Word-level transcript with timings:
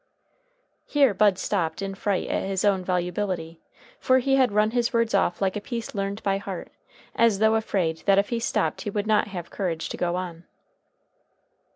Here 0.87 1.13
Bud 1.13 1.37
stopped 1.37 1.79
in 1.83 1.93
fright 1.93 2.27
at 2.27 2.47
his 2.47 2.65
own 2.65 2.83
volubility, 2.83 3.61
for 3.99 4.17
he 4.17 4.35
had 4.35 4.51
run 4.51 4.71
his 4.71 4.91
words 4.91 5.13
off 5.13 5.43
like 5.43 5.55
a 5.55 5.61
piece 5.61 5.93
learned 5.93 6.23
by 6.23 6.39
heart, 6.39 6.71
as 7.15 7.37
though 7.37 7.53
afraid 7.53 7.97
that 8.07 8.17
if 8.17 8.29
he 8.29 8.39
stopped 8.39 8.81
he 8.81 8.89
would 8.89 9.05
not 9.05 9.27
have 9.27 9.51
courage 9.51 9.89
to 9.89 9.97
go 9.97 10.15
on. 10.15 10.45